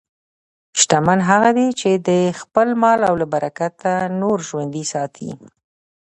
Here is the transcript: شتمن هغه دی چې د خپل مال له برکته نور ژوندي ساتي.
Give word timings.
شتمن 0.79 1.19
هغه 1.29 1.49
دی 1.57 1.67
چې 1.79 1.91
د 2.07 2.09
خپل 2.41 2.67
مال 2.81 2.99
له 3.19 3.25
برکته 3.33 3.91
نور 4.21 4.37
ژوندي 4.47 4.83
ساتي. 4.93 5.31